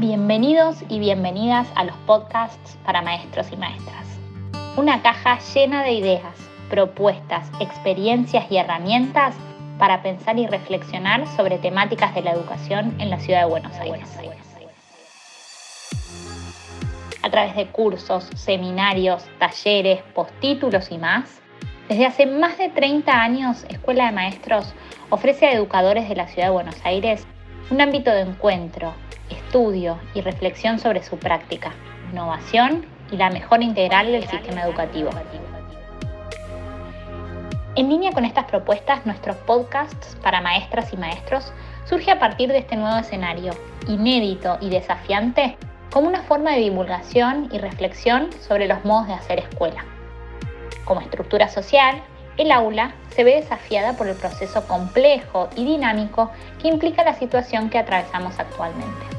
[0.00, 4.06] Bienvenidos y bienvenidas a los podcasts para maestros y maestras.
[4.76, 6.36] Una caja llena de ideas,
[6.70, 9.34] propuestas, experiencias y herramientas
[9.76, 14.08] para pensar y reflexionar sobre temáticas de la educación en la ciudad de Buenos Aires.
[17.24, 21.40] A través de cursos, seminarios, talleres, postítulos y más,
[21.88, 24.72] desde hace más de 30 años Escuela de Maestros
[25.10, 27.26] ofrece a educadores de la ciudad de Buenos Aires
[27.70, 28.94] un ámbito de encuentro,
[29.48, 31.72] estudio y reflexión sobre su práctica,
[32.12, 35.08] innovación y la mejora integral del sistema educativo.
[37.74, 41.50] En línea con estas propuestas, nuestros podcasts para maestras y maestros
[41.86, 43.52] surge a partir de este nuevo escenario,
[43.86, 45.56] inédito y desafiante,
[45.90, 49.82] como una forma de divulgación y reflexión sobre los modos de hacer escuela.
[50.84, 52.02] Como estructura social,
[52.36, 56.30] el aula se ve desafiada por el proceso complejo y dinámico
[56.60, 59.18] que implica la situación que atravesamos actualmente.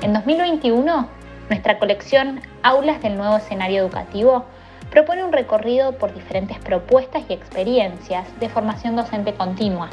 [0.00, 1.08] En 2021,
[1.48, 4.44] nuestra colección Aulas del Nuevo Escenario Educativo
[4.92, 9.90] propone un recorrido por diferentes propuestas y experiencias de formación docente continua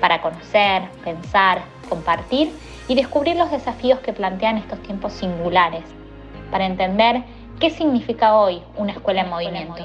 [0.00, 2.52] para conocer, pensar, compartir
[2.86, 5.82] y descubrir los desafíos que plantean estos tiempos singulares,
[6.52, 7.24] para entender
[7.58, 9.84] qué significa hoy una escuela en movimiento.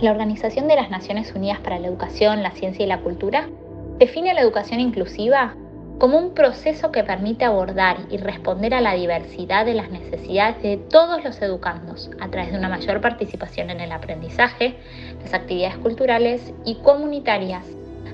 [0.00, 3.48] La Organización de las Naciones Unidas para la Educación, la Ciencia y la Cultura
[3.98, 5.56] define la educación inclusiva
[6.02, 10.76] como un proceso que permite abordar y responder a la diversidad de las necesidades de
[10.76, 14.74] todos los educandos a través de una mayor participación en el aprendizaje,
[15.22, 17.64] las actividades culturales y comunitarias,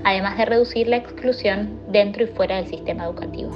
[0.05, 3.53] además de reducir la exclusión dentro y fuera del sistema educativo.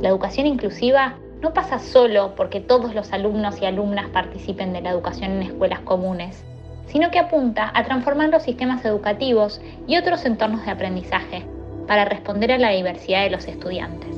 [0.00, 4.90] La educación inclusiva no pasa solo porque todos los alumnos y alumnas participen de la
[4.90, 6.44] educación en escuelas comunes,
[6.86, 11.55] sino que apunta a transformar los sistemas educativos y otros entornos de aprendizaje
[11.86, 14.10] para responder a la diversidad de los estudiantes.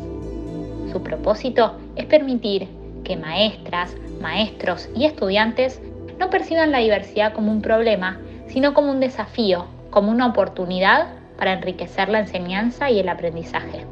[0.92, 2.68] Su propósito es permitir
[3.04, 5.80] que maestras, maestros y estudiantes
[6.18, 8.18] no perciban la diversidad como un problema,
[8.48, 13.84] sino como un desafío, como una oportunidad para enriquecer la enseñanza y el aprendizaje.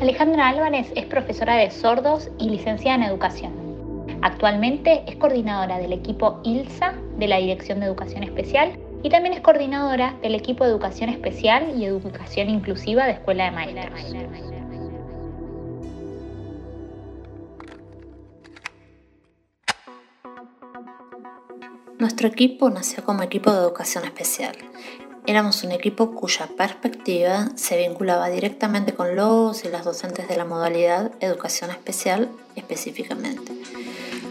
[0.00, 3.52] Alejandra Álvarez es profesora de sordos y licenciada en educación.
[4.22, 9.40] Actualmente es coordinadora del equipo ILSA de la Dirección de Educación Especial y también es
[9.40, 14.00] coordinadora del equipo de Educación Especial y Educación Inclusiva de Escuela de Maestros.
[22.00, 24.56] Nuestro equipo nació como equipo de educación especial.
[25.24, 30.44] Éramos un equipo cuya perspectiva se vinculaba directamente con los y las docentes de la
[30.44, 33.55] modalidad educación especial específicamente.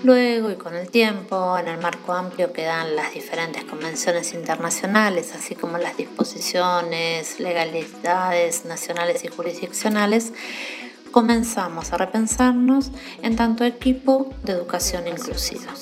[0.06, 5.34] Luego y con el tiempo, en el marco amplio que dan las diferentes convenciones internacionales,
[5.34, 10.32] así como las disposiciones, legalidades nacionales y jurisdiccionales,
[11.10, 12.92] comenzamos a repensarnos
[13.24, 15.74] en tanto equipo de educación inclusiva.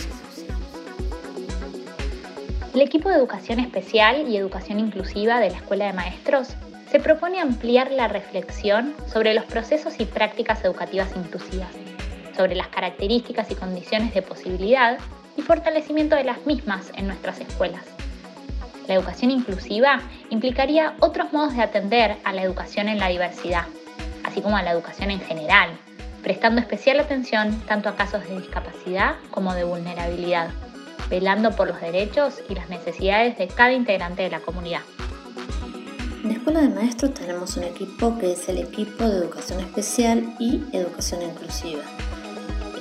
[2.73, 6.47] El equipo de educación especial y educación inclusiva de la Escuela de Maestros
[6.89, 11.67] se propone ampliar la reflexión sobre los procesos y prácticas educativas inclusivas
[12.35, 14.97] sobre las características y condiciones de posibilidad
[15.38, 17.83] y fortalecimiento de las mismas en nuestras escuelas.
[18.88, 23.66] La educación inclusiva implicaría otros modos de atender a la educación en la diversidad,
[24.23, 25.69] así como a la educación en general,
[26.21, 30.50] prestando especial atención tanto a casos de discapacidad como de vulnerabilidad,
[31.09, 34.81] velando por los derechos y las necesidades de cada integrante de la comunidad.
[36.23, 40.35] En la Escuela de Maestros tenemos un equipo que es el equipo de educación especial
[40.39, 41.81] y educación inclusiva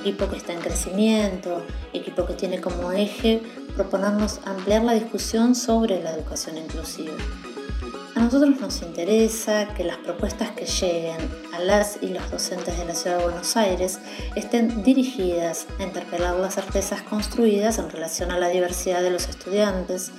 [0.03, 3.41] equipo que está en crecimiento, equipo que tiene como eje
[3.73, 7.13] proponernos ampliar la discusión sobre la educación inclusiva.
[8.13, 11.17] A nosotros nos interesa que las propuestas que lleguen
[11.53, 13.99] a las y los docentes de la Ciudad de Buenos Aires
[14.35, 20.11] estén dirigidas a interpelar las certezas construidas en relación a la diversidad de los estudiantes,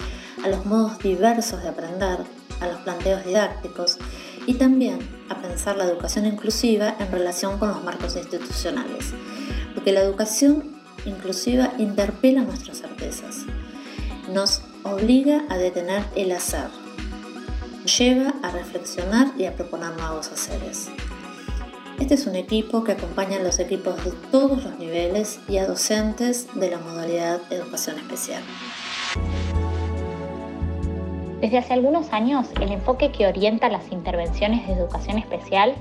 [0.42, 2.20] a los modos diversos de aprender,
[2.60, 3.98] a los planteos didácticos
[4.46, 4.98] y también
[5.28, 9.12] a pensar la educación inclusiva en relación con los marcos institucionales
[9.75, 10.75] porque la educación
[11.05, 13.44] inclusiva interpela nuestras certezas,
[14.32, 16.71] nos obliga a detener el azar,
[17.82, 20.88] nos lleva a reflexionar y a proponer nuevos haceres.
[22.00, 25.67] Este es un equipo que acompaña a los equipos de todos los niveles y a
[25.67, 28.43] docentes de la modalidad educación especial.
[31.41, 35.75] Desde hace algunos años, el enfoque que orienta las intervenciones de educación especial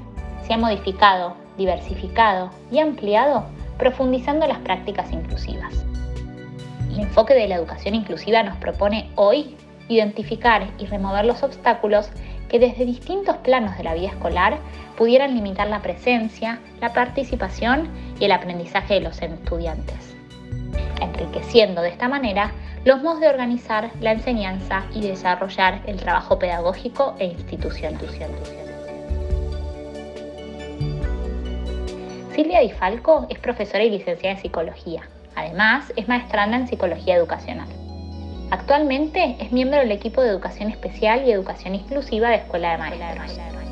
[0.45, 3.45] se ha modificado, diversificado y ampliado
[3.77, 5.85] profundizando las prácticas inclusivas.
[6.91, 9.55] El enfoque de la educación inclusiva nos propone hoy
[9.89, 12.09] identificar y remover los obstáculos
[12.49, 14.59] que desde distintos planos de la vida escolar
[14.97, 17.89] pudieran limitar la presencia, la participación
[18.19, 20.15] y el aprendizaje de los estudiantes,
[21.01, 22.51] enriqueciendo de esta manera
[22.85, 27.97] los modos de organizar la enseñanza y desarrollar el trabajo pedagógico e institucional.
[32.35, 35.03] Silvia Di Falco es profesora y licenciada en psicología.
[35.35, 37.67] Además, es maestranda en psicología educacional.
[38.49, 43.62] Actualmente es miembro del equipo de educación especial y educación inclusiva de Escuela de Maestros.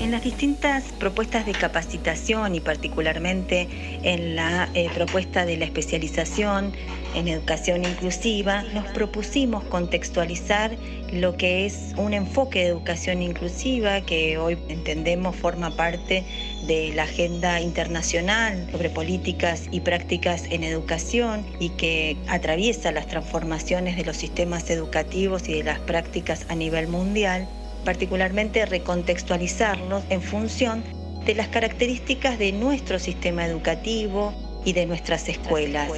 [0.00, 3.68] En las distintas propuestas de capacitación y particularmente
[4.02, 6.72] en la eh, propuesta de la especialización
[7.14, 10.74] en educación inclusiva, nos propusimos contextualizar
[11.12, 16.24] lo que es un enfoque de educación inclusiva que hoy entendemos forma parte
[16.66, 23.98] de la agenda internacional sobre políticas y prácticas en educación y que atraviesa las transformaciones
[23.98, 27.46] de los sistemas educativos y de las prácticas a nivel mundial
[27.84, 30.84] particularmente recontextualizarlos en función
[31.24, 34.34] de las características de nuestro sistema educativo
[34.64, 35.90] y de nuestras escuelas.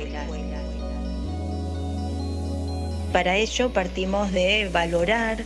[3.13, 5.45] Para ello partimos de valorar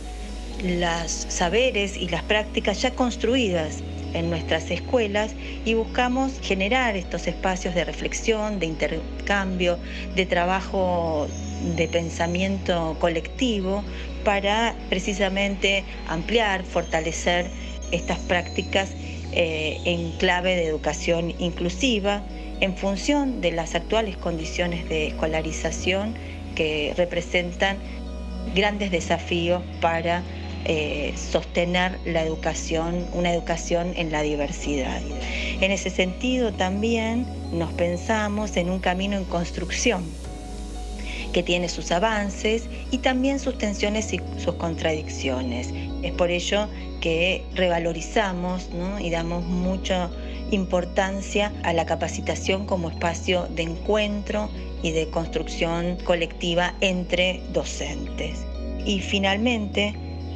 [0.63, 3.83] los saberes y las prácticas ya construidas
[4.13, 5.33] en nuestras escuelas
[5.65, 9.77] y buscamos generar estos espacios de reflexión, de intercambio,
[10.15, 11.27] de trabajo
[11.61, 13.83] de pensamiento colectivo
[14.23, 17.49] para precisamente ampliar, fortalecer
[17.91, 18.91] estas prácticas
[19.31, 22.23] eh, en clave de educación inclusiva
[22.59, 26.15] en función de las actuales condiciones de escolarización
[26.55, 27.77] que representan
[28.55, 30.23] grandes desafíos para
[30.65, 35.01] eh, sostener la educación, una educación en la diversidad.
[35.61, 40.03] En ese sentido también nos pensamos en un camino en construcción
[41.33, 45.69] que tiene sus avances y también sus tensiones y sus contradicciones.
[46.03, 46.67] Es por ello
[47.01, 48.69] que revalorizamos
[48.99, 50.09] y damos mucha
[50.51, 54.49] importancia a la capacitación como espacio de encuentro
[54.81, 58.45] y de construcción colectiva entre docentes.
[58.85, 59.93] Y finalmente,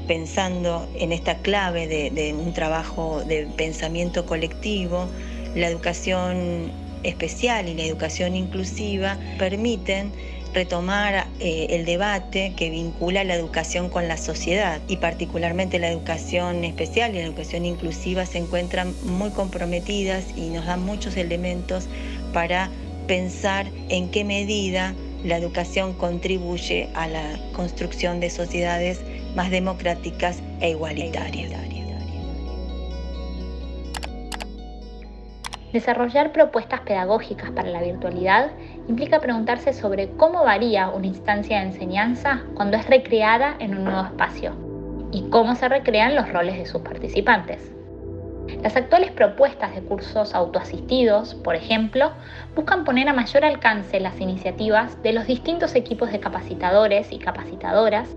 [0.08, 5.08] pensando en esta clave de, de un trabajo de pensamiento colectivo,
[5.56, 6.72] la educación
[7.04, 10.12] especial y la educación inclusiva permiten
[10.54, 16.64] retomar eh, el debate que vincula la educación con la sociedad y particularmente la educación
[16.64, 21.88] especial y la educación inclusiva se encuentran muy comprometidas y nos dan muchos elementos
[22.34, 22.70] para
[23.08, 24.94] pensar en qué medida
[25.24, 29.02] la educación contribuye a la construcción de sociedades
[29.36, 31.52] más democráticas e igualitarias.
[35.74, 38.52] Desarrollar propuestas pedagógicas para la virtualidad
[38.92, 44.02] implica preguntarse sobre cómo varía una instancia de enseñanza cuando es recreada en un nuevo
[44.02, 44.54] espacio
[45.14, 47.72] y cómo se recrean los roles de sus participantes.
[48.62, 52.12] Las actuales propuestas de cursos autoasistidos, por ejemplo,
[52.54, 58.10] buscan poner a mayor alcance las iniciativas de los distintos equipos de capacitadores y capacitadoras,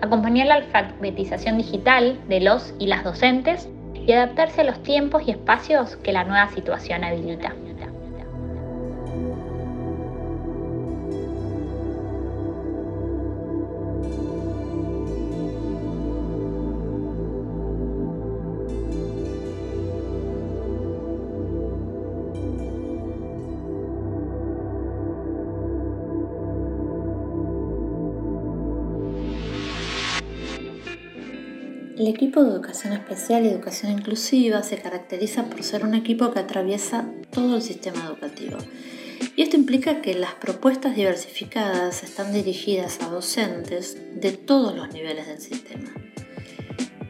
[0.00, 5.32] acompañar la alfabetización digital de los y las docentes y adaptarse a los tiempos y
[5.32, 7.54] espacios que la nueva situación habilita.
[32.02, 36.40] El equipo de educación especial y educación inclusiva se caracteriza por ser un equipo que
[36.40, 38.58] atraviesa todo el sistema educativo.
[39.36, 45.28] Y esto implica que las propuestas diversificadas están dirigidas a docentes de todos los niveles
[45.28, 45.92] del sistema.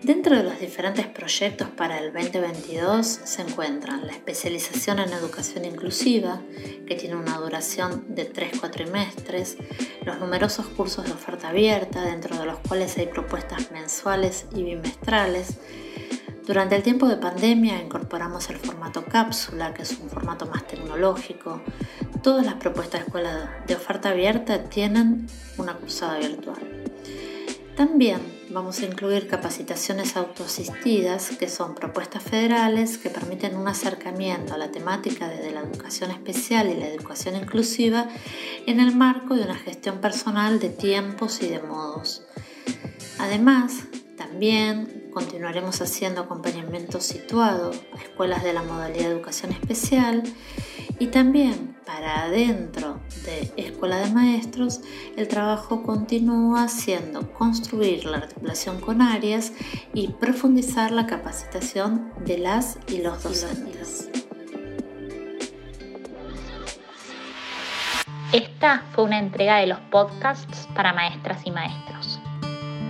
[0.02, 6.40] Dentro de los diferentes proyectos para el 2022 se encuentran la especialización en educación inclusiva,
[6.88, 9.59] que tiene una duración de 3 cuatrimestres,
[10.04, 15.59] los numerosos cursos de oferta abierta, dentro de los cuales hay propuestas mensuales y bimestrales.
[16.49, 21.62] Durante el tiempo de pandemia incorporamos el formato cápsula, que es un formato más tecnológico.
[22.25, 25.28] Todas las propuestas de escuela de oferta abierta tienen
[25.59, 26.81] una cursada virtual.
[27.76, 34.59] También vamos a incluir capacitaciones autoasistidas, que son propuestas federales que permiten un acercamiento a
[34.59, 38.09] la temática de la educación especial y la educación inclusiva
[38.67, 42.23] en el marco de una gestión personal de tiempos y de modos.
[43.19, 43.85] Además,
[44.19, 50.23] también continuaremos haciendo acompañamiento situado a escuelas de la modalidad de educación especial
[50.99, 54.80] y también para adentro de Escuela de Maestros,
[55.16, 59.52] el trabajo continúa siendo construir la articulación con áreas
[59.92, 64.11] y profundizar la capacitación de las y los docentes.
[68.32, 72.20] Esta fue una entrega de los podcasts para maestras y maestros.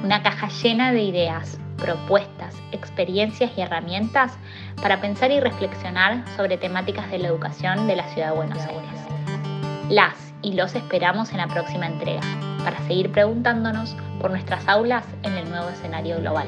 [0.05, 4.33] Una caja llena de ideas, propuestas, experiencias y herramientas
[4.81, 9.01] para pensar y reflexionar sobre temáticas de la educación de la ciudad de Buenos Aires.
[9.91, 12.23] Las y los esperamos en la próxima entrega
[12.65, 16.47] para seguir preguntándonos por nuestras aulas en el nuevo escenario global.